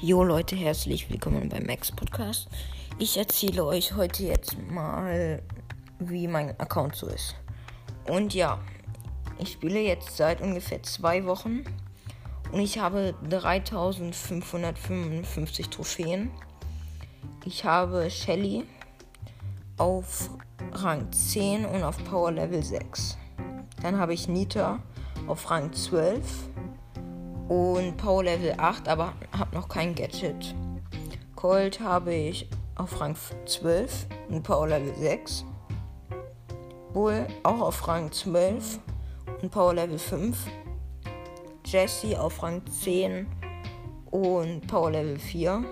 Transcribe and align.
Jo 0.00 0.22
Leute, 0.22 0.54
herzlich 0.54 1.10
willkommen 1.10 1.48
beim 1.48 1.64
Max 1.64 1.90
Podcast. 1.90 2.46
Ich 3.00 3.16
erzähle 3.16 3.64
euch 3.64 3.96
heute 3.96 4.22
jetzt 4.22 4.56
mal, 4.70 5.42
wie 5.98 6.28
mein 6.28 6.50
Account 6.60 6.94
so 6.94 7.08
ist. 7.08 7.34
Und 8.08 8.32
ja, 8.32 8.60
ich 9.40 9.50
spiele 9.50 9.80
jetzt 9.80 10.16
seit 10.16 10.40
ungefähr 10.40 10.84
zwei 10.84 11.26
Wochen 11.26 11.64
und 12.52 12.60
ich 12.60 12.78
habe 12.78 13.16
3555 13.28 15.68
Trophäen. 15.68 16.30
Ich 17.44 17.64
habe 17.64 18.08
Shelly 18.08 18.66
auf 19.78 20.30
Rang 20.74 21.10
10 21.10 21.66
und 21.66 21.82
auf 21.82 21.98
Power 22.04 22.30
Level 22.30 22.62
6. 22.62 23.18
Dann 23.82 23.98
habe 23.98 24.14
ich 24.14 24.28
Nita 24.28 24.80
auf 25.26 25.50
Rang 25.50 25.72
12 25.72 26.22
und 27.48 27.96
Power 27.96 28.24
Level 28.24 28.54
8, 28.56 28.88
aber 28.88 29.14
habe 29.36 29.54
noch 29.54 29.68
kein 29.68 29.94
Gadget. 29.94 30.54
Colt 31.34 31.80
habe 31.80 32.14
ich 32.14 32.48
auf 32.76 33.00
Rang 33.00 33.16
12 33.46 34.06
und 34.28 34.42
Power 34.42 34.68
Level 34.68 34.94
6. 34.94 35.44
Bull 36.92 37.26
auch 37.42 37.60
auf 37.60 37.86
Rang 37.88 38.10
12 38.12 38.78
und 39.42 39.50
Power 39.50 39.74
Level 39.74 39.98
5. 39.98 40.36
Jesse 41.64 42.20
auf 42.20 42.42
Rang 42.42 42.62
10 42.66 43.26
und 44.10 44.66
Power 44.66 44.90
Level 44.90 45.18
4. 45.18 45.64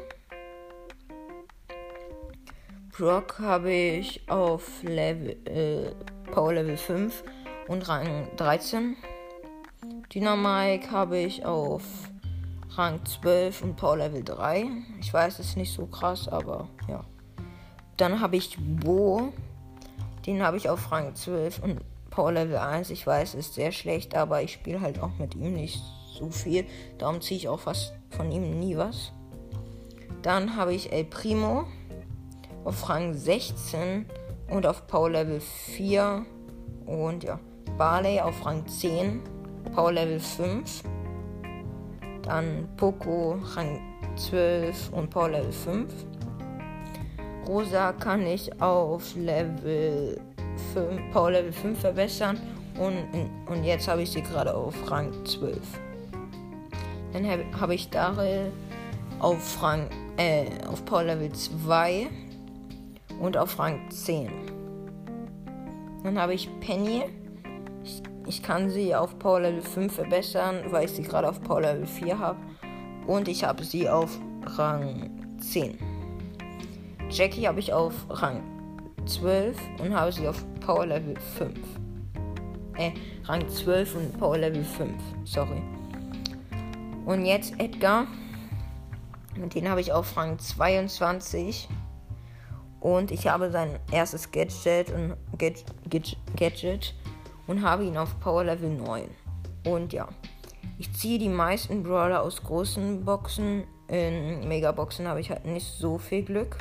Brock 2.96 3.38
habe 3.40 3.72
ich 3.72 4.22
auf 4.28 4.82
Level, 4.82 5.36
äh, 5.46 6.30
Power 6.30 6.54
Level 6.54 6.76
5 6.76 7.24
und 7.68 7.88
Rang 7.88 8.28
13. 8.36 8.96
Dynamike 10.14 10.90
habe 10.90 11.18
ich 11.18 11.44
auf 11.44 11.82
Rang 12.70 13.04
12 13.04 13.62
und 13.62 13.76
Power 13.76 13.96
Level 13.96 14.22
3. 14.22 14.66
Ich 15.00 15.12
weiß, 15.12 15.38
es 15.38 15.48
ist 15.50 15.56
nicht 15.56 15.72
so 15.72 15.86
krass, 15.86 16.28
aber 16.28 16.68
ja. 16.88 17.04
Dann 17.96 18.20
habe 18.20 18.36
ich 18.36 18.56
Bo. 18.58 19.32
Den 20.26 20.42
habe 20.42 20.56
ich 20.56 20.68
auf 20.68 20.92
Rang 20.92 21.14
12 21.14 21.60
und 21.60 21.80
Power 22.10 22.32
Level 22.32 22.56
1. 22.56 22.90
Ich 22.90 23.06
weiß, 23.06 23.34
es 23.34 23.46
ist 23.46 23.54
sehr 23.54 23.72
schlecht, 23.72 24.14
aber 24.14 24.42
ich 24.42 24.52
spiele 24.52 24.80
halt 24.80 25.00
auch 25.00 25.16
mit 25.18 25.34
ihm 25.34 25.54
nicht 25.54 25.82
so 26.18 26.30
viel. 26.30 26.66
Darum 26.98 27.20
ziehe 27.20 27.38
ich 27.38 27.48
auch 27.48 27.60
fast 27.60 27.92
von 28.10 28.30
ihm 28.30 28.58
nie 28.58 28.76
was. 28.76 29.12
Dann 30.22 30.56
habe 30.56 30.74
ich 30.74 30.92
El 30.92 31.04
Primo 31.04 31.64
auf 32.64 32.88
Rang 32.88 33.14
16 33.14 34.06
und 34.48 34.66
auf 34.66 34.86
Power 34.86 35.10
Level 35.10 35.40
4. 35.40 36.24
Und 36.84 37.24
ja, 37.24 37.40
Barley 37.76 38.20
auf 38.20 38.44
Rang 38.44 38.66
10 38.66 39.22
Power 39.74 39.92
Level 39.92 40.20
5. 40.20 40.82
Dann 42.22 42.68
Poco 42.76 43.38
Rang 43.54 43.80
12 44.16 44.90
und 44.92 45.10
Power 45.10 45.30
Level 45.30 45.52
5. 45.52 45.92
Rosa 47.46 47.92
kann 47.92 48.26
ich 48.26 48.60
auf 48.60 49.14
Level 49.14 50.20
5, 50.74 51.12
Power 51.12 51.30
Level 51.30 51.52
5 51.52 51.78
verbessern 51.78 52.40
und, 52.78 52.96
und 53.46 53.64
jetzt 53.64 53.86
habe 53.86 54.02
ich 54.02 54.10
sie 54.10 54.22
gerade 54.22 54.54
auf 54.54 54.74
Rang 54.90 55.12
12. 55.24 55.58
Dann 57.12 57.26
habe 57.26 57.44
hab 57.60 57.70
ich 57.70 57.88
Daryl 57.90 58.50
auf 59.20 59.62
Rang 59.62 59.88
äh, 60.16 60.46
auf 60.66 60.84
Power 60.84 61.04
Level 61.04 61.32
2 61.32 62.08
und 63.20 63.36
auf 63.36 63.58
Rang 63.58 63.80
10. 63.90 64.30
Dann 66.02 66.18
habe 66.18 66.34
ich 66.34 66.48
Penny 66.60 67.04
ich 67.86 68.02
kann 68.42 68.68
sie 68.70 68.94
auf 68.94 69.18
Power 69.18 69.40
Level 69.40 69.62
5 69.62 69.94
verbessern, 69.94 70.64
weil 70.70 70.86
ich 70.86 70.92
sie 70.92 71.02
gerade 71.02 71.28
auf 71.28 71.40
Power 71.40 71.60
Level 71.60 71.86
4 71.86 72.18
habe. 72.18 72.38
Und 73.06 73.28
ich 73.28 73.44
habe 73.44 73.62
sie 73.64 73.88
auf 73.88 74.18
Rang 74.44 75.10
10. 75.38 75.78
Jackie 77.08 77.46
habe 77.46 77.60
ich 77.60 77.72
auf 77.72 77.94
Rang 78.10 78.42
12 79.06 79.56
und 79.80 79.94
habe 79.94 80.10
sie 80.10 80.26
auf 80.26 80.44
Power 80.60 80.86
Level 80.86 81.14
5. 81.38 81.56
Äh, 82.76 82.90
Rang 83.24 83.48
12 83.48 83.94
und 83.94 84.18
Power 84.18 84.38
Level 84.38 84.64
5. 84.64 84.92
Sorry. 85.24 85.62
Und 87.04 87.24
jetzt 87.24 87.58
Edgar. 87.60 88.06
Mit 89.36 89.54
dem 89.54 89.68
habe 89.68 89.80
ich 89.80 89.92
auf 89.92 90.16
Rang 90.16 90.38
22. 90.38 91.68
Und 92.80 93.10
ich 93.10 93.28
habe 93.28 93.50
sein 93.50 93.78
erstes 93.90 94.30
Gadget 94.30 94.90
und 94.90 95.16
Gadget, 95.38 96.16
Gadget 96.36 96.94
und 97.46 97.62
habe 97.62 97.84
ihn 97.84 97.96
auf 97.96 98.18
Power 98.20 98.44
Level 98.44 98.70
9. 98.70 99.08
Und 99.64 99.92
ja, 99.92 100.08
ich 100.78 100.92
ziehe 100.92 101.18
die 101.18 101.28
meisten 101.28 101.82
Brawler 101.82 102.22
aus 102.22 102.42
großen 102.42 103.04
Boxen. 103.04 103.64
In 103.88 104.46
Megaboxen 104.48 105.06
habe 105.06 105.20
ich 105.20 105.30
halt 105.30 105.44
nicht 105.44 105.66
so 105.66 105.98
viel 105.98 106.22
Glück. 106.22 106.58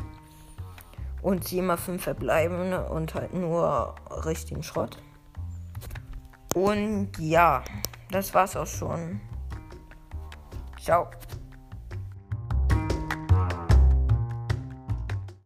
Und 1.22 1.44
ziehe 1.44 1.64
immer 1.64 1.78
5 1.78 2.04
verbleibende 2.04 2.88
und 2.88 3.16
halt 3.16 3.34
nur 3.34 3.96
richtigen 4.26 4.62
Schrott. 4.62 4.98
Und 6.54 7.10
ja, 7.20 7.64
das 8.12 8.34
war's 8.34 8.56
auch 8.56 8.68
schon. 8.68 9.20
Ciao. 10.80 11.08